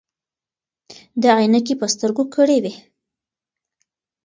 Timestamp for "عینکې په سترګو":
1.37-2.23